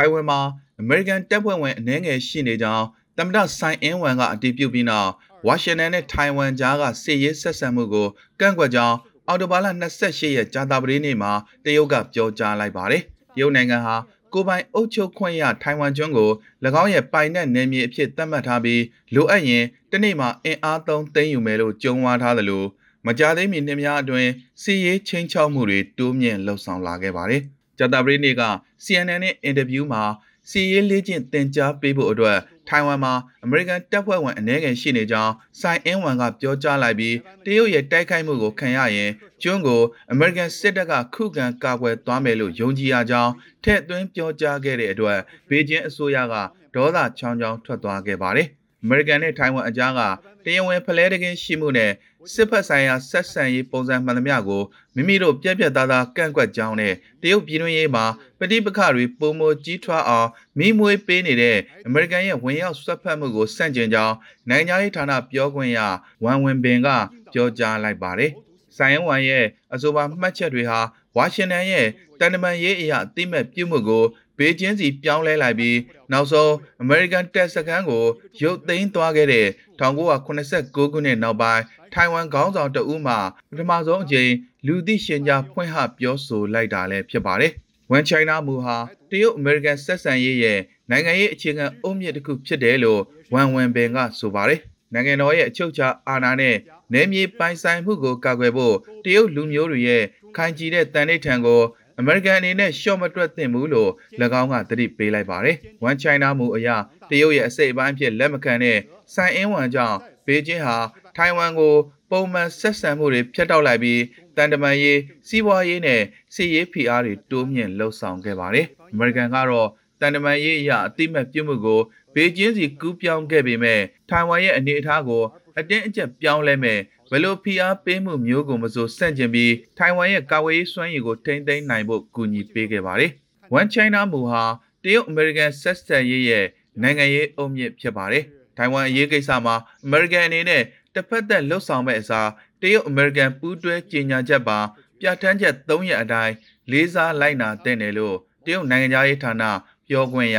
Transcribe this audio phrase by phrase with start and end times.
[0.00, 0.40] ထိုင်ဝမ်မှာ
[0.80, 2.86] အမေရိကန်တပ်ဖွဲ့ဝင်အနှဲငယ်ရှိနေကြောင်း
[3.18, 5.10] သမ္မတဆိုင်အင်းဝမ်ကအတည်ပြုပြီးနောက်
[5.46, 8.08] ဝါရှင်တန်နဲ့ထိုင်ဝမ်ကြားကစစ်ရေးဆက်ဆံမှုကို
[8.40, 8.96] ကန့်ကွက်ကြောင်း
[9.28, 9.66] အော်တိုဘာလ
[10.02, 11.32] 28ရက်ကြာသပတေးနေ့မှာ
[11.64, 13.02] တရုတ်ကပြောကြားလိုက်ပါတယ်။
[13.34, 13.96] တရုတ်နိုင်ငံဟာ
[14.32, 16.30] ကိုပိုင်အုပ်ချုပ်ခွင့်ရထိုင်ဝမ်ကျွန်းကို၎
[16.82, 18.82] င်းရဲ့ပိုင်နက်နယ်မြေအဖြစ်သတ်မှတ်ထားပြီး
[19.14, 22.64] လိုအပ်ရင်တနေ့မှာအင်အားသုံးသိမ်းယူမယ်လို့ကြုံဝါထားသလို
[23.06, 24.30] မကြသေးမီနှစ်များအတွင်း
[24.62, 27.44] စီရေးချင်းချောက်မှုတွေတိုးမြင့်လှုပ်ဆောင်လာခဲ့ပါတယ်။
[27.80, 28.42] ကြာသပတေးနေ့က
[28.84, 30.02] CNN နဲ့အင်တာဗျူးမှာ
[30.48, 39.10] စီရေးလေးချင်းတင် जा ပေးဖို့အတွက်ထိုင်ဝမ်မှာအမေရိကန်တပ်ဖွဲ့ဝင်အနည်းငယ်ရှိနေကြောင်းဆိုင်အင်းဝမ်ကပြောကြားလိုက်ပြီးတရုတ်ရဲ့တိုက်ခိုက်မှုကိုခံရရင်
[39.42, 43.32] ကျွန်းကိုအမေရိကန်စစ်တပ်ကခုခံကာကွယ်သွားမယ်လို့ယုံကြည်ရကြောင်း
[43.64, 46.34] ထည့်သွင်းပြောကြားခဲ့တဲ့အတွက်ဘေကျင်းအစိုးရက
[46.74, 48.48] ဒေါသချောင်းချောင်းထွက်သွားခဲ့ပါတယ်။
[48.82, 50.00] အမေရိကန်နဲ့ထိုင်ဝမ်အကြားက
[50.44, 51.92] တရားဝင်ဖလဲတကင်းရှိမှုနဲ့
[52.34, 54.62] စစ်ဖက်ဆိုင်ရာဆက်ဆံရေးပုံစံမှန်သမျှကို
[54.94, 58.04] မိမိတို့ပြက်ပြက်သားသားကန့်ကွက်ကြောင်းနဲ့တရုတ်ပြည်တွင်းရေးမှာ
[58.38, 64.14] ပဋိပက္ခတွေပုံမကြီးထွားအောင်မိမွေးပေးနေတဲ့အမေရိကန်ရဲ့ဝင်ရောက်ဆွတ်ဖက်မှုကိုစန့်ကျင်ကြောင်း
[64.48, 65.80] နိုင်ငံရေးဌာနပြောခွင့်ရ
[66.24, 66.88] ဝမ်ဝင်ပင်က
[67.32, 68.30] ပြောကြားလိုက်ပါတယ်။
[68.76, 70.80] ဆိုင်ယန်ဝမ်ရဲ့အဆိုပါမှတ်ချက်တွေဟာ
[71.16, 71.86] ဝါရှင်တန်ရဲ့
[72.18, 74.04] တန်တမန်ရေးအရာအသိမဲ့ပြုမှုကို
[74.38, 75.78] ဘေကျင်းစီပြောင်းလဲလိုက်ပြီး
[76.12, 78.04] နောက်ဆုံးအမေရိကန်တပ်စခန်းကို
[78.42, 79.46] ရုပ်သိမ်းသွားခဲ့တဲ့
[79.80, 81.62] 1989ခုနှစ်နောက်ပိုင်း
[81.94, 83.14] ထိုင်ဝမ်ခေါင်းဆောင်တဦးမှ
[83.50, 84.32] ပထမဆုံးအကြိမ်
[84.66, 87.52] လူသိရှင်ကြားဖွင့်ဟပြောဆိုလိုက်တာလည်းဖြစ်ပါတယ်။
[87.90, 88.76] ဝန်ချိုင်နာမူဟာ
[89.10, 90.58] တရုတ်အမေရိကန်ဆက်ဆံရေးရဲ့
[90.90, 93.00] နိုင်ငံရေးအခြေခံအုတ်မြစ်တစ်ခုဖြစ်တယ်လို့
[93.34, 94.60] ဝန်ဝန်ပင်ကဆိုပါတယ်။
[94.94, 96.56] နိုင်ငံတော်ရဲ့အချုပ်အခြာအာဏာနဲ့
[96.92, 100.02] နယ်မြေပိုင်ဆိုင်မှုကိုကာကွယ်ဖို့တရုတ်လူမျိုးတွေရဲ့
[100.36, 101.62] ခိုင်ကြီးတဲ့တန်ဋိဌာန်ကို
[101.98, 103.90] အမေရိကန်အနေနဲ့ရှော့မတွက်သင့်ဘူးလို့၎
[104.40, 105.56] င်းကသတိပေးလိုက်ပါတယ်။
[105.88, 106.68] One China မူအရ
[107.10, 108.78] တရုတ်ရဲ့အစိတ်အပိုင်းဖြစ်လက်မခံတဲ့
[109.14, 110.76] ဆိုင်အင်းဝမ်ကြောင့်ဘေကျင်းဟာ
[111.16, 111.74] ထိုင်ဝမ်ကို
[112.10, 114.00] ပုံမှန်ဆက်ဆံမှုတွေဖျက်တောက်လိုက်ပြီး
[114.36, 114.98] တန်တမာရေး
[115.28, 116.00] စီးပွားရေးနဲ့
[116.34, 119.68] စစ်ရေးဖိအားတွေတိုးမြင့်လှုပ်ဆောင်ခဲ့ပါတယ်။အမေရိကန်ကတော့
[120.00, 121.80] တန်တမာရေးအရာအတိမတ်ပြုမှုကို
[122.14, 125.22] ဘေကျင်းစီကူးပြောင်းခဲ့ပေမဲ့ထိုင်ဝမ်ရဲ့အနေအထားကို
[125.58, 126.78] အတင်းအကျပ်ပြောင်းလဲမဲ့
[127.10, 133.10] ဘယ်လိုဖိအားပေးမှုမျိုးကိုမဆိုဆန့်ကျင်ပြီးထိုင်ဝမ်ရဲ့ကာဝေးစွမ်းရည်ကိုထိန်းသိမ်းနိုင်ဖို့ကူညီပေးခဲ့ပါတယ်။
[133.58, 134.44] One China မူဟာ
[134.82, 136.46] တရုတ်အမေရိကန်ဆက်ဆံရေးရဲ့
[136.82, 138.24] နိုင်ငံရေးအုံမြင့်ဖြစ်ပါတယ်။
[138.56, 139.54] ထိုင်ဝမ်အရေးကိစ္စမှာ
[139.84, 140.62] အမေရိကန်အနေနဲ့
[140.94, 142.30] တစ်ဖက်သက်လှုပ်ဆောင်မဲ့အစား
[142.62, 144.58] တရုတ်အမေရိကန်ပူးတွဲကြေညာချက်ပါ
[145.00, 146.34] ပြဋ္ဌာန်းချက်3ရက်အတိုင်း
[146.70, 149.42] လေးစားလိုက်နာတဲ့တယ်လို့တရုတ်နိုင်ငံသားရေးဌာန
[149.88, 150.38] ပြောခွင့်ရ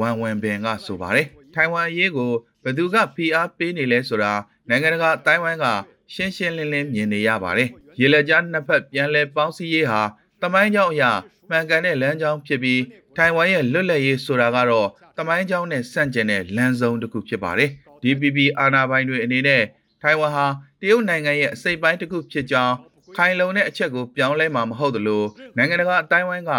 [0.00, 4.32] ဝမ်ဝန်ဘင်ကဆိုပါတယ်။ထိုင်ဝမ်အရေးကိုဘယ်သူကဖိအားပေးနေလဲဆိုတာ
[4.68, 5.66] နိုင်ငံတကာအတိုင်းဝိုင်းက
[6.14, 7.68] ရှင်းရှင်းလင်းလင်းမြင်နေရပါတယ်။
[8.00, 10.02] ရေလက်ကြားနှစ်ဖက်ပြန်လည်ပေါင်းစည်းရေးဟာ
[10.42, 11.10] တမိုင်းကြောင်းအရာ
[11.48, 12.82] မှန်ကန်တဲ့လမ်းကြောင်းဖြစ်ပြီး
[13.16, 17.70] ထိုင်ဝမ်ရဲ့လွတ်လပ်ရေးဆိုတာကတော့တမိုင်းကြောင်းနဲ့ဆန့်ကျင်တဲ့လမ်းဆုံးတစ်ခုဖြစ်ပါတယ်။
[18.02, 19.62] DPP အာဏာပိုင်တွေအနေနဲ့
[20.02, 20.46] ထိုင်ဝမ်ဟာ
[20.80, 22.74] တရုတ်နိုင်ငံရဲ့အစိပ်ပိုင်းတစ်ခုဖြစ်ကြောင်း
[23.16, 25.22] ခိုင်လုံတဲ့အချက်ကိုပြောင်းလဲမှာမဟုတ်သလို
[25.56, 26.52] နိုင်ငံတကာအတိုင်းဝိုင်းက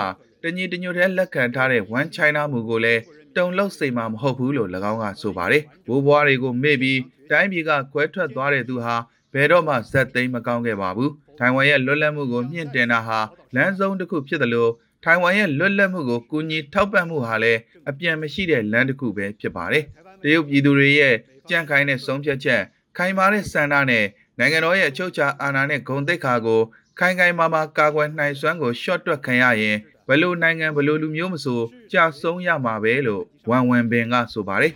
[0.43, 3.01] တညီတညွတ်တည်းလက်ခံထားတဲ့ One China မူကိုလည်း
[3.35, 6.99] တုံလောက်စိတ်မှာမဟုတ်ဘူးလို့၎င်းကဆိုပါတယ်။ဘိုးဘွားတွေကိုမေ့ပြီး
[7.31, 8.95] တိုင်းပြည်ကခွဲထွက်သွားတဲ့သူဟာ
[9.33, 13.19] ဘယ်တော့မှဇက်သိမ်းမကောင်းခဲ့ပါဘူး။ထိုင်ဝမ်ရဲ့လွတ်လပ်မှုကိုမြင့်တင်တာဟာ
[13.55, 14.71] လမ်းဆုံးတစ်ခုဖြစ်တယ်လို့
[15.03, 17.59] ထိုင်ဝမ်ရဲ့လွတ်လပ်မှုကိုကူညီထောက်ပံ့မှုဟာလည်း
[17.89, 19.83] အပြန်မရှိတဲ့လမ်းတစ်ခုပဲဖြစ်ပါတယ်။
[20.21, 21.15] တရုတ်ပြည်သူတွေရဲ့
[21.49, 22.61] ကြံ့ခိုင်တဲ့ဆုံးဖြတ်ချက်
[23.01, 24.05] ခိုင်မာတဲ့စံနာနဲ့
[24.39, 26.61] နိုင်ငံတော်ရဲ့အချုပ်အခြာအာဏာနဲ့ဂုဏ်သိက္ခာကို
[26.99, 31.59] ခိုင်ခိုင်မာမာကာကွယ်နိုင်စွမ်းကိုရှော့တွက်ခံရရင်ဘယ်လိုနိုင်ငံဘယ်လိုလူမျိုးမဆို
[31.93, 34.73] ကြာဆုံးရမှာပဲလို့ဝမ်ဝမ်ဘင်ကဆိုပါတယ်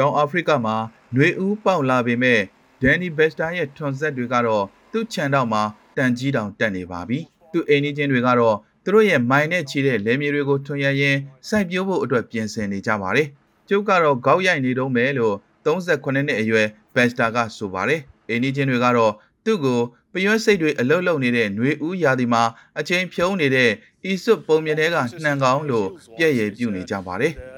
[0.00, 0.76] ောင်အာဖရိကမှာ
[1.14, 2.40] ຫນွေဦးပေါက်လာပေမဲ့
[2.82, 5.62] ဒန်နီဘက်စတာရဲ့ထွန်ဆက်တွေကတော့သူ့ခြံတောက်မှာ
[5.96, 7.18] တန်ကြီးတောင်တက်နေပါပြီ။
[7.52, 11.16] သူ့အိမ်နီးချင်းတွေကတော့သူတို့ရဲ့မိုင်နဲ့ချီတဲ့လယ်မြေတွေကိုထွန်ရရင်
[11.48, 13.28] စိုက်ပျိုးဖို့အတွက်ပြင်ဆင်နေကြပါတယ်။
[13.68, 15.34] ကျုပ်ကတော့ခေါက်ရိုက်နေတော့မယ်လို့
[15.64, 19.12] 38နှစ်အရွယ်ဘက်စတာကဆိုပါတယ်။အိမ်နီးချင်းတွေကတော့
[19.44, 19.80] သူ့ကို
[20.12, 22.42] ပရွက်စိတ်တွေအလုတ်လုံနေတဲ့ຫນွေဦးရာသီမှာ
[22.78, 23.70] အချိန်ဖြုံးနေတဲ့
[24.10, 27.32] ဤစွတ်ပုံမြင်တဲ့ကနှံကောင်းလို့ပြည့်ရည်ပြုနေကြပါတယ်။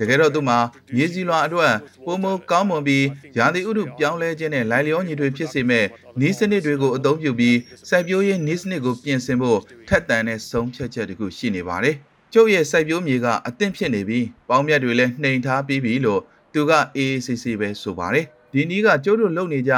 [0.00, 0.58] တကယ်တော့သူမှာ
[0.94, 1.74] မြေစီလွာအတွက်
[2.06, 3.06] ပုံမကောင်းမွန်ပြီး
[3.38, 5.86] ရာသီဥတုပြောင်းလဲခြင်းနဲ့လိုက်လျောညီတွေဖြစ်စေမဲ့
[6.20, 7.56] နီးစနစ်တွေကိုအသုံးပြုပြီး
[7.88, 9.58] စိုက်ပျိုးရေးနီးစနစ်ကိုပြင်ဆင်ဖို့
[9.88, 11.94] ထက်သန်တဲ့ဆုံးဖြတ်ချက်တခုရှိနေပါတယ်။
[12.32, 16.20] ကျုပ်ရဲ့စိုက်ပျိုးမြေကအသင့်ဖြစ်နေပြီးပေါင်းမြတ်တွေလည်းနှိမ်ထားပြီးပြီလို့
[16.52, 19.72] သူကအေးအေးဆေးဆေးပဲဆိုပါတယ်။ဒီနီးကကျုပ်တို့လုပ်နေကြ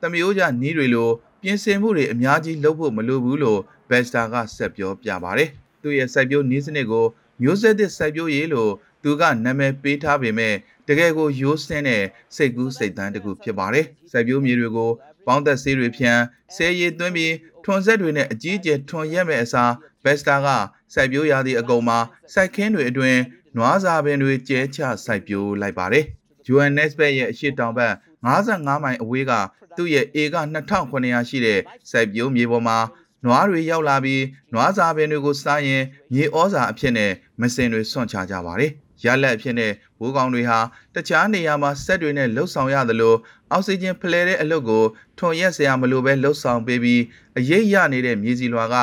[0.00, 1.08] သမယိုးကြနီးတွေလို
[1.42, 3.60] ပြင်ဆင်မှုတွေအများကြီးလုပ်ဖို့မလိုဘူးလို့
[3.90, 5.48] ဘက်စတာကဆက်ပြောပြပါတယ်။
[5.82, 7.06] သူ့ရဲ့စိုက်ပျိုးနီးစနစ်ကို
[7.42, 8.72] မျိုးဆက်သစ်စိုက်ပျိုးရေးလို့
[9.06, 10.54] သူကနာမည်ပေးထားပေမဲ့
[10.88, 12.02] တကယ်ကိုရိုးစင်းတဲ့
[12.36, 14.90] စိတ်ကူးစိတ်တန်းတကူဖြစ်ပါတယ်။စိုက်ပျိုးမြေတွေကို
[15.26, 16.22] ပေါင်းသက်ဆေးတွေဖြန်း
[16.54, 19.72] ဆဲရည်သွင်းပြီးထွန်ဆက်တွေနဲ့အကြီးအကျယ်ထွန်ရက်မဲ့အစား
[20.04, 20.48] ဘက်စတာက
[20.94, 21.98] စိုက်ပျိုးရာသည့်အကုန်မှာ
[22.32, 23.20] စိုက်ခင်းတွေအတွင်း
[23.56, 26.04] နွားစာပင်တွေကျဲချစိုက်ပျိုးလိုက်ပါတယ်။
[26.46, 27.94] Johannesburg ရဲ့အရှိတောင်ဘက်
[28.26, 29.32] 55မိုင်အဝေးက
[29.76, 31.60] သူ့ရဲ့ဧက2900ရှိတဲ့
[31.90, 32.78] စိုက်ပျိုးမြေပေါ်မှာ
[33.24, 34.22] နွားတွေရောက်လာပြီး
[34.52, 35.82] နွားစာပင်တွေကိုစားရင်
[36.12, 38.72] မြေဩဇာအဖြစ်နဲ့မစင်တွေစွန့်ချကြပါတယ်။
[39.04, 40.58] ရလက်အဖြစ်နဲ့ဝိုးကောင်တွေဟာ
[40.94, 43.14] တခြားနေရာမှာဆက်တွေနဲ့လှုပ်ဆောင်ရသလို
[43.50, 44.84] အောက်ဆီဂျင်ဖလှယ်တဲ့အလုပ်ကို
[45.18, 47.02] ထွန်ရက်စရာမလိုပဲလှုပ်ဆောင်ပေးပြီး
[47.38, 48.76] အရေးရနေတဲ့မြေစီလွာက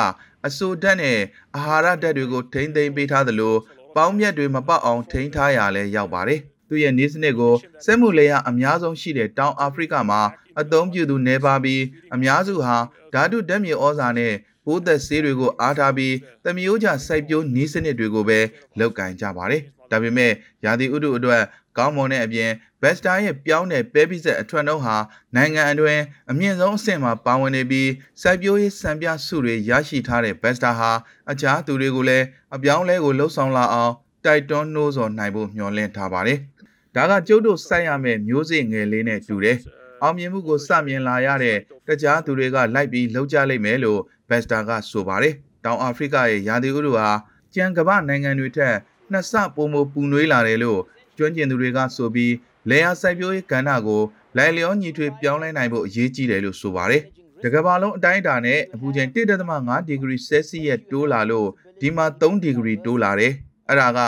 [0.46, 1.18] အဆိုဓာတ်နဲ့
[1.56, 3.54] အာဟာရဓာတ်တွေကိုထိမ့်သိမ်းပေးထားသလို
[3.96, 10.20] ပေါင်းမြတ်တွေမပေါက်အောင်ထိန်းထားရလဲရောက်ပါတယ်။သူ့ရဲ့နေစနစ်ကိုစက်မှုလေယာအများဆုံးရှိတဲ့တောင်အာဖရိကမှာ
[10.60, 11.82] အသုံးပြုသူနေပါပြီး
[12.14, 12.76] အများစုဟာ
[13.14, 14.32] ဓာတုဓာတ်မြေဩဇာနဲ့
[14.66, 16.14] ဘိုးသက်ဆေးတွေကိုအားထားပြီး
[16.44, 18.38] တမျိုးကြစိုက်ပျိုးနီးစနစ်တွေကိုပဲ
[18.78, 20.32] လောက်ကင်ကြပါတယ်။ ဒါပေမဲ့
[20.64, 21.42] ရာသီဥတုအတွက်
[21.78, 22.50] ကောင်းမွန်တဲ့အပြင်
[22.82, 24.96] ဘက်စတာရဲ့ပြောင်းတဲ့ပဲပိစက်အထွတ်နှုံးဟာ
[25.36, 27.90] နိုင်ငံအတွင်းအမြင့်ဆုံးအဆင့်မှာပါဝင်နေပြီး
[28.22, 30.90] စိုက်ပျိုးရေးစံပြစုတွေရရှိထားတဲ့ဘက်စတာဟာ
[31.30, 33.92] အခြားသူတွေကိုလည်းအပြောင်းလဲကိုလှုပ်ဆောင်လာအောင်
[34.24, 36.38] တိုက်တွန်းနှိုးဆော်နိုင်ဖို့မျှော်လင့်ထားပါတယ်။
[36.96, 39.58] ဒါကကျုပ်တို့စိုက်ရမယ့်မျိုးစေ့ငယ်လေးနဲ့တူတယ်။
[40.02, 41.56] အောင်မြင်မှုကိုစမြင်လာရတဲ့
[41.88, 45.34] တခြားသူတွေကလိုက်ပြီးလှုပ်ကြလိမ့်မယ်လို့ဘက်စတာကဆိုပါတယ်။
[45.64, 47.08] တောင်အာဖရိကရဲ့ရာသီဥတုဟာ
[47.54, 48.74] ကြံကမ္ဘာနိုင်ငံတွေထက်
[49.12, 50.80] နှစ်ဆပိုမိုပူနွေးလာတယ်လို့
[51.16, 52.34] ကျွမ်းကျင်သူတွေကဆိုပြီး
[52.70, 54.02] လေယာစိုက်ပျိုးရေးကဏ္ဍကို
[54.36, 57.02] လိုက်လျောညီထွေပြောင်းလဲနိုင်ဖို့အရေးကြီးတယ်လို့ဆိုပါတယ်။
[57.42, 61.48] တကမ္ဘာလုံးအတိုင်းအတာနဲ့အပူချိန်1.5ဒီဂရီဆဲလ်စီယပ်တိုးလာလို့
[61.80, 63.32] ဒီမှာ3ဒီဂရီတိုးလာတယ်။
[63.68, 63.98] အဲ့ဒါက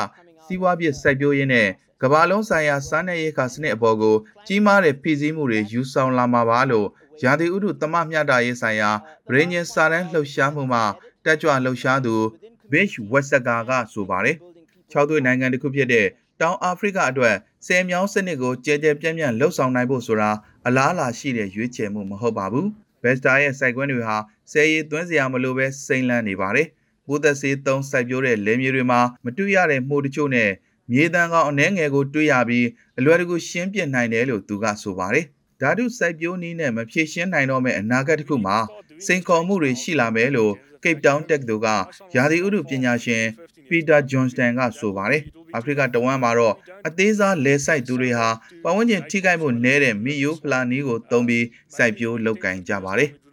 [0.45, 1.69] စီးပွားပြစိုက်ပျိုးရေးနဲ့
[2.03, 4.17] ကမ္ဘာလုံးဆိုင်ရာစားနပ်ရိက္ခာစနစ်အပေါ်ကို
[4.47, 6.87] ကြီးမားတဲ့ဖိစီးမှုတွေယူဆောင်လာမှာပါလို့
[7.25, 8.91] ရာသီဥတုသမမျှတရေးဆိုင်ရာ
[9.29, 10.85] ဗရင်းချင်းစာတမ်းလှုပ်ရှားမှုမှာ
[11.25, 12.15] တက်ကြွလှုပ်ရှားသူ
[12.71, 14.37] Beach Westaka ကဆိုပါတယ်။
[14.93, 16.07] ၆သွေးနိုင်ငံတစ်ခုဖြစ်တဲ့
[16.41, 17.37] တောင်အာဖရိကအတွက်
[17.67, 20.31] ဆယ်မြောင်းစနစ်ကိုကြဲကြဲပြန့်ပြန့်လှုပ်ဆောင်နိုင်ဖို့ဆိုတာ
[20.67, 22.67] အလားအလာရှိတဲ့ရွေးချယ်မှုမဟုတ်ပါဘူး။
[23.03, 24.17] ဘက်စတာရဲ့စိုက်ကွင်းတွေဟာ
[24.53, 26.67] ဆယ်ရည်သွင်းစရာမလိုပဲစိမ့်လန်းနေပါတယ်။
[27.07, 30.51] ပိုးသက်ဆေးသုံးစိုက်ပျိုးတဲ့လယ်မြေတွေမှာမတွေ့ရတဲ့မှုတချို့နဲ့
[30.93, 32.67] မြေတံကောင်အနှဲငယ်ကိုတွေ့ရပြီး
[32.99, 35.25] အလွယ်တကူရှင်းပြနိုင်တယ်လို့သူကဆိုပါတယ်။
[35.61, 38.59] ဓာတုစိုက်ပျိုးနည်းနဲ့မဖြည့်ရှင်းနိုင်တော့မယ့်အနာဂတ်တစ်ခုမှာ
[39.07, 40.53] စိန်ခေါ်မှုတွေရှိလာမယ်လို့
[40.83, 41.69] Cape Town တက္ကသိုလ်က
[42.17, 43.25] ရာသီဥတုပညာရှင်
[43.69, 45.23] Peter Johnston ကဆိုပါတယ်။
[45.55, 46.55] အာဖရိကတဝမ်းမှာတော့
[46.87, 48.29] အသေးစားလဲစိုက်သူတွေဟာ
[48.63, 51.45] ပတ်ဝန်းကျင်ထိခိုက်မှုနည်းတဲ့မီယိုဖလာနီးကိုသုံးပြီး
[51.77, 53.11] စိုက်ပျိုးလုပ်ကင်ကြပါတယ်။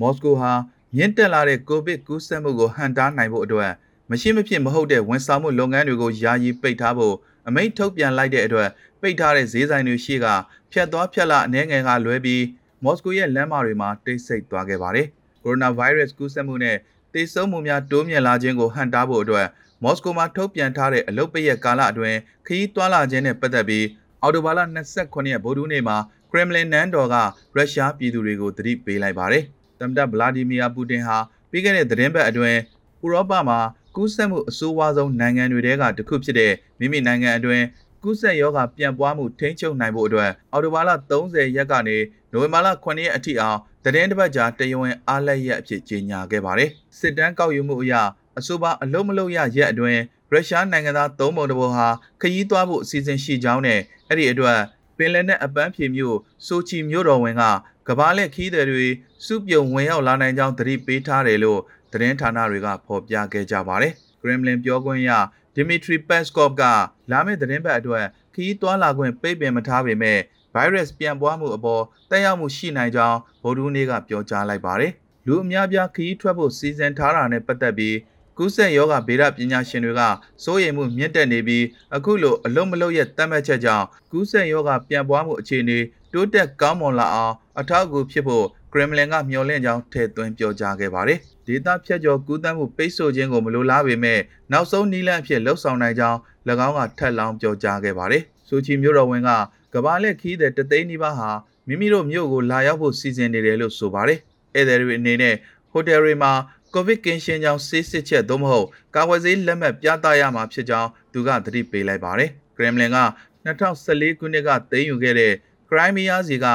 [0.00, 0.52] မော်စကိုဟာ
[0.96, 3.72] မြင့်တက်လာတဲ့ကိုဗစ်ကူးစက်မှုကိုဟန်တားနိုင်ဖို့အတွက်
[4.10, 7.14] မရှိမဖြစ်မဟုတ်တဲ့ဝန်ဆောင်မှုလုပ်ငန်းတွေကိုယာယီပိတ်ထားဖို့
[7.48, 8.68] အမိန့်ထုတ်ပြန်လိုက်တဲ့အတွက်
[9.00, 10.26] ပိတ်ထားတဲ့ဈေးဆိုင်တွေရှိက
[10.72, 12.44] ဖြတ်သွားဖြတ်လာအနေငယ်ကလွဲပြီး
[12.84, 15.08] မော်စကိုရဲ့လမ်းမတွေမှာတိတ်ဆိတ်သွားခဲ့ပါတယ်။
[15.44, 16.76] ကိုရိုနာဗိုင်းရပ်စ်ကူးစက်မှုနဲ့
[17.12, 19.46] သေဆုံးမှုများတိုးမြင့်လာခြင်းကိုဟန်တားဖို့အတွက်
[19.82, 23.86] မော်စကိုမှာထုတ်ပြန်ထားတဲ့အလုပ်ပိတ်ရက်ကာလအတွင်းခရီးသွားလာခြင်းနဲ့ပတ်သက်ပြီး
[24.22, 24.60] အော်တိုဘာလ
[24.96, 25.96] 29ရက်ဗုဒ္ဓနေ့မှာ
[26.30, 27.16] ခရမ်လင်နန်းတော်က
[27.56, 29.44] ရုရှားပြည်သူတွေကိုတတိပေးလိုက်ပါတယ်။
[29.80, 31.16] သမ္မတဗလာဒီမီယာပူတင်ဟာ
[31.50, 32.58] ပြီးခဲ့တဲ့သတင်းပတ်အတွင်း
[33.04, 33.58] ဥရောပမှာ
[33.96, 37.64] ကူးစက်မှုအဆိုးဝါးဆုံးနိုင်ငံတွေထဲကတစ်ခုဖြစ်တဲ့မိမိနိုင်ငံအတွင်း
[38.02, 41.96] ကူးစက်ရောဂါပြန့်ပွားမှုထိန်းချုပ်နိုင်ဖို့အတွက်အော်တိုဘာလ30ရက်ကနေ
[42.32, 47.94] နိုဝင်ဘာလ9ရက်အထိအောင် သတင်းတစ်ပတ်ကြာတရဝင်အားလက်ရက်အဖြစ်ကြေညာခဲ့ပါတယ်။စစ်တမ်းကောက်ယူမှုအရ
[48.38, 50.00] အဆိုပါအလုံးမလုံးရရက်အတွင်း
[50.32, 51.88] ရုရှားနိုင်ငံသား၃ပုံတစ်ပုံဟာ
[52.20, 54.58] ခရီးသွားဖို့အစီအစဉ်ရှိကြောင်းနဲ့အဲ့ဒီအတွက်
[54.96, 57.42] ပင်လယ်နက်အပန်းဖြေမြို့ဆိုချီမြို့တော်ဝင်က
[57.88, 58.86] ကဘာလက်ခီးသည်တွေ
[59.26, 61.60] စုပြုံဝင်ရောက်လာနိုင်ကြောင်းသတိပေးထားတယ်လို့
[61.92, 65.10] သတင်းဌာနတွေကဖော်ပြခဲ့ကြပါတယ်။ Kremlin ပြောခွင့်ရ
[65.54, 66.62] Dmitry Peskov က
[67.10, 70.18] လာမယ့်သတင်းပတ်အတွက်ခရီးသွားလာခွင့်ပိတ်ပင်မထားပေမဲ့
[70.54, 74.92] virus ပြန့်ပွားမှုအပေါ်တက်ရောက်မှုရှိနိုင်ကြောင်းဗုဒ္ဓဟူးနေ့ကပြောကြားလိုက်ပါတယ်။
[75.26, 77.96] လူအများပြားခရီးထွက်ဖို့စီစဉ်ထားတာနဲ့ပတ်သက်ပြီး
[78.38, 80.02] ကူးစက်ရောဂါဗေဒပညာရှင်တွေက
[80.44, 81.64] စိုးရိမ်မှုမြင့်တက်နေပြီး
[81.96, 85.78] အခုလိုအလုံးမလုံးရဲ့တတ်မှတ်ချက်ကြောင့်ကူးစက်ရောဂါပြန့်ပွားမှုအခြေအနေ
[86.12, 94.20] တိုးတက်ကောင်းမွန်လာအောင်အထောက်အကူဖြစ်ဖို့ကရမလင်ကမျှော်လင့်ကြောင်းထည့်သွင်းပြောကြားခဲ့ပါတယ်။ဒေတာဖြတ်ကျော်ကူးသန်းမှုပိတ်ဆို့ခြင်းကိုမလိုလားပေမဲ့
[94.52, 96.18] နောက်ဆုံးနည်းလမ်းအဖြစ်လှုပ်ဆောင်နိုင်ကြောင်း၎
[96.66, 99.30] င်းကထပ်လောင်းပြောကြားခဲ့ပါတယ်။ဆိုချီမြို့တော်ဝင်က
[99.74, 101.30] ကဘာလက်ခီးတဲ့တသိန်းနီးပါးဟာ
[101.68, 104.18] မိမိတို့မြို့ကိုလာရောက်ဖို့စီစဉ်နေတယ်လို့ဆိုပါတယ်။
[104.54, 105.34] ဧည့်သည်တွေအနေနဲ့
[105.70, 106.32] ဟိုတယ်တွေမှာ
[106.74, 112.98] ကိုဗစ်ကင်းရှင်းကြောင်းဆေးစစ်ချက်သို့မဟုတ်ကာကွယ်ဆေးလက်မှတ်ပြသရမှာဖြစ်ကြောင်းသူကသတိပေးလိုက်ပါတယ်။ကရမလင်က
[113.46, 115.32] 2014ခုနှစ်ကသိမ်းယူခဲ့တဲ့
[115.68, 116.46] ခရိုင်းမီးယားစီက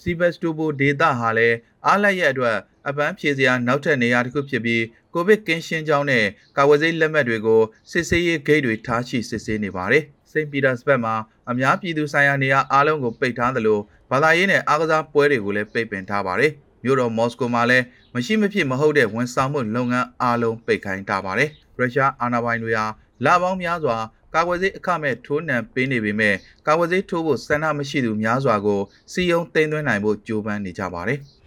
[0.00, 2.56] စီဘက်စတိုဘိုဒေတာဟာလည်းအားလက်ရဲ့အတွက်
[2.88, 4.82] အပန်းဖြေစရာနောက်ထပ်နေရာတစ်ခုဖြစ်ပြီး
[5.14, 6.24] ကိုဗစ်ကင်းရှင်းကြောင်းနဲ့
[6.56, 7.60] ကာဝယ်ဆေးလက်မှတ်တွေကို
[7.90, 11.14] စစ်ဆေးရေးဂိတ်တွေထားရှိစစ်ဆေးနေပါတယ်။စိန့်ပီတာစဘတ်မှာ
[11.50, 13.78] အများပြည်သူဆိုင်ရာနေရာအားလုံးကိုပိတ်ထားသလို
[14.10, 16.50] ဘာသာရေးနဲ့အားကစားပွဲတွေကိုလည်းပိတ်ပင်ထားပါတယ်။
[16.84, 17.84] မြို့တော်မော်စကိုမှာလည်း
[18.14, 21.48] မရှိမဖြစ်မဟုတ်တဲ့ဝန်ဆောင်မှုလုပ်ငန်းအားလုံးပိတ်ခိုင်းထားပါတယ်။
[21.78, 22.86] ရုရှားအာဏာပိုင်တွေဟာ
[23.24, 23.96] လပေါင်းများစွာ
[24.34, 26.34] ကာကွယ်ဆေးအခမဲ့ထိုးနှံပေးနေပေမဲ့
[26.66, 28.80] ကာကွယ်ဆေးထိုးဖို့ဆန္ဒမရှိသူများစွာကို
[29.12, 31.18] စီယုံသိမ်းသွင်းနိုင်ဖို့ကြိုးပမ်းနေကြပါတယ်။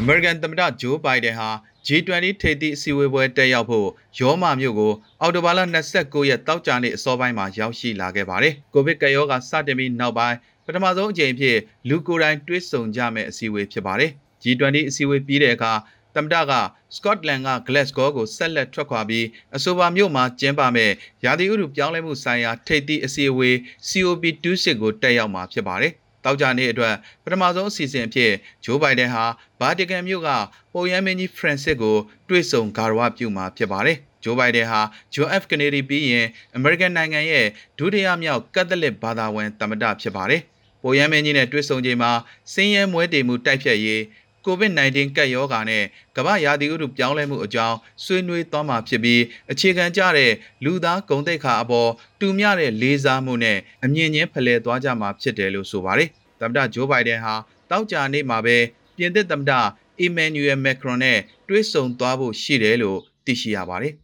[0.00, 1.50] American သမ္မတဂျိုးဘိုင်ဒန်ဟာ
[1.86, 3.88] G20 ထိပ်သီးအစည်းအဝေးပွဲတက်ရောက်ဖို့
[4.18, 5.60] ရောမာမြို့ကိုအော်တိုဘာလ
[5.94, 14.10] 29ရက်တောက်ကြနေ့အစောပိုင်းမှာရောက်ရှိလာခဲ့ပါတယ်။ကိုဗစ်ကရောဂါစတင်ပြီးနောက်ပိုင်းပထမဆုံးအကြိမ်ဖြစ်လူကိုယ်တိုင်တွဲဆုံကြမဲ့အစည်းအဝေးဖြစ်ပါတယ်။
[14.42, 15.72] G20 အစည်းအဝေးပြီးတဲ့အခါ
[16.14, 16.52] သမ္မတက
[16.96, 19.26] စကော့တလန်က Glasgow ကိုဆက်လက်ထွက်ခွာပြီး
[19.56, 20.90] အဆိုပါမြို့မှာကျင်းပမဲ့
[21.24, 23.54] ရာသီဥတုပြောင်းလဲမှုဆိုင်ရာထိပ်သီးအစည်းအဝေး
[23.88, 25.92] COP26 ကိုတက်ရောက်မှာဖြစ်ပါတယ်။
[26.24, 28.32] တောက်ကြနေ့အတွက်ပထမဆုံးအစီအစဉ်အဖြစ်
[28.64, 29.24] ဂျိုးဘိုင်ဒန်ဟာ
[29.60, 30.30] ဗာတီကန်မြို့က
[30.72, 31.96] ပုံရမ်းမင်းကြီးဖရန်စစ်ကို
[32.28, 34.80] တွေ့ဆုံဂါရဝပြုမှာဖြစ်ပါတယ်။ဂျိုးဘိုင်ဒန်ဟာ
[35.14, 36.26] ဂျွန် F ကနေဒီပြီးရင်
[36.56, 37.46] အမေရိကန်နိုင်ငံရဲ့
[37.78, 40.42] ဒုတိယမြောက်ကက်သလစ်ဘာသာဝင်သမ္မတဖြစ်ပါတယ်။
[40.82, 42.12] ပိုရမ်းမင်းကြီးနဲ့တွေ့ဆုံချိန်မှာ
[42.52, 44.02] စင်းရဲမွဲတေမှုတိုက်ဖြတ်ရေး
[44.46, 45.84] COVID-19 ကပ်ရောဂါနဲ့
[46.16, 49.22] ကမ္ဘာရာသီဥတုပြောင်းလဲမှုအကြောင်းဆွေးနွေးသွားမှာဖြစ်ပြီး
[49.52, 50.32] အခြေခံကျတဲ့
[50.64, 56.08] လူသားဂုဏ်သိက္ခာအပေါ်တူမျှတဲ့လေးစားမှုနဲ့အမြင့်ချင်းဖလှယ်သွားကြမှာဖြစ်တယ်လို့ဆိုပါတယ်။
[56.40, 57.34] သမ္မတဂျိုးဘိုင်ဒန်ဟာ
[57.70, 58.56] တောက်ကြနေ့မှာပဲ
[58.96, 59.52] ပြင်သစ်သမ္မတ
[60.00, 61.18] အီမန်နျူရယ်မက်ခရွန်နဲ့
[61.48, 63.94] တွေ့ဆုံသွားဖို့ရှိတယ်လို့သိရှိရပါတယ်။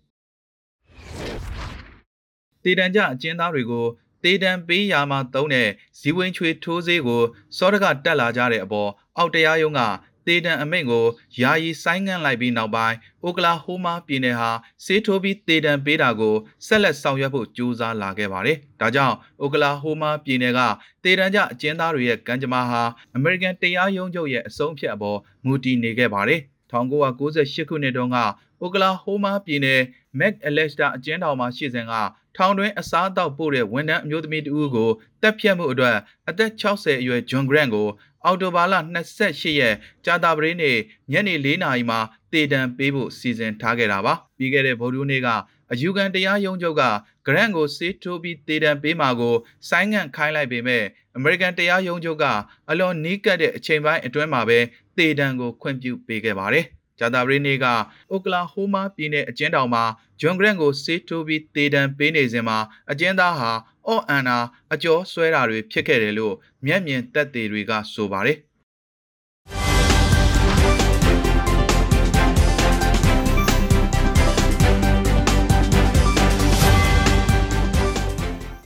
[2.63, 3.87] တည်တံကြအကျဉ်းသားတွေကို
[4.25, 5.69] တေတံပေးရာမှာသုံးတဲ့
[5.99, 7.23] ဇီဝင်ချွေထိုးဆေးကို
[7.57, 9.81] စောရကတက်လာကြတဲ့အပေါ်အောက်တရားရုံးက
[10.29, 11.07] တေတံအမိန့်ကို
[11.41, 14.51] ယာယီဆိုင်းငံ့လိုက်ပြီးနောက်ပိုင်းအိုကလာဟိုးမားပြည်နယ်ဟာ
[14.85, 16.35] ဆေးထိုးပြီးတေတံပေးတာကို
[16.67, 20.61] ဆက်လက်ဆောင်ရွက်ဖို့ကြိုးစားလာခဲ့ပါတယ်။ဒါကြောင့်အိုကလာဟိုးမားပြည်နယ်က
[21.05, 22.83] တေတံကြအကျဉ်းသားတွေရဲ့ကံကြမ္မာဟာ
[23.17, 26.41] အမေရိကန်တရားရုံးချုပ်ရဲ့အဆုံးဖြတ်အပေါ်မူတည်နေခဲ့ပါတယ်။
[26.73, 28.19] 1998ခုနှစ်တုန်းက
[28.63, 29.83] အိုကလာဟိုးမားပြည်နယ်
[30.19, 31.93] မက်အလက်စတာအကျဉ်းထောင်မှာရှိစဉ်က
[32.37, 34.91] ထောင်တွင်းအစားအသောက်ပို့တဲ့ဝန်ထမ်းအမျိုးသမီးတဦးကို
[35.23, 35.97] တပ်ဖြတ်မှုအတွက်
[36.29, 37.89] အသက်60အရွယ်ဂျွန်ဂရန့်ကို
[38.25, 38.75] အော်တိုဘာလ
[39.19, 39.75] 28ရက်
[40.05, 40.77] ကြာတာပတေးနေ့
[41.13, 42.01] ညနေ4နာရီမှာ
[42.33, 45.29] တေတံပေးဖို့စီစဉ်ထားခဲ့တာပါပြီးခဲ့တဲ့ဗုဒ္ဓဟူးနေ့က
[45.73, 46.83] အယူခံတရားရုံးချုပ်က
[47.27, 49.35] ဂရန့်ကိုစေးထိုးပြီးတေတံပေးမှာကို
[49.69, 50.85] ဆိုင်းငံ့ခိုင်းလိုက်ပေမဲ့
[51.17, 52.25] အမေရိကန်တရားရုံးချုပ်က
[52.71, 54.59] အလွန်နီးကပ်တဲ့အချိန်ပိုင်းအတွင်းမှာပဲ
[54.99, 56.67] တေတံကိုခွင့်ပြုပေးခဲ့ပါတယ်
[56.99, 57.67] ဂျာတာဘရီနေက
[58.11, 59.85] အိုကလာဟိုးမာပြည်နယ်အကျဉ်းထောင်မှာ
[60.21, 62.59] ဂျွန်ဂရန့်ကိုစေးထိုးပြီးတေတံပေးနေစဉ်မှာ
[62.91, 63.53] အကျဉ်းသားဟာ
[63.87, 64.39] အော့အန်နာ
[64.73, 66.35] အကျော်ဆွဲတာတွေဖြစ်ခဲ့တယ်လို့
[66.67, 68.39] မျက်မြင်သက်သေတွေကဆိုပါတယ်